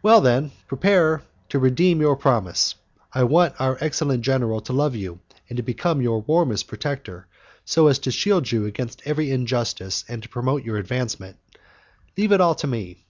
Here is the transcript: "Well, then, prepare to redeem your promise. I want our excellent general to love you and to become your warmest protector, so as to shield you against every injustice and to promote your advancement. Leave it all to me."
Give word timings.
"Well, 0.00 0.20
then, 0.20 0.52
prepare 0.68 1.24
to 1.48 1.58
redeem 1.58 2.00
your 2.00 2.14
promise. 2.14 2.76
I 3.12 3.24
want 3.24 3.60
our 3.60 3.76
excellent 3.80 4.22
general 4.22 4.60
to 4.60 4.72
love 4.72 4.94
you 4.94 5.18
and 5.50 5.56
to 5.56 5.62
become 5.64 6.00
your 6.00 6.20
warmest 6.22 6.68
protector, 6.68 7.26
so 7.64 7.88
as 7.88 7.98
to 7.98 8.12
shield 8.12 8.52
you 8.52 8.64
against 8.66 9.02
every 9.04 9.32
injustice 9.32 10.04
and 10.06 10.22
to 10.22 10.28
promote 10.28 10.62
your 10.62 10.76
advancement. 10.76 11.38
Leave 12.16 12.30
it 12.30 12.40
all 12.40 12.54
to 12.54 12.68
me." 12.68 13.06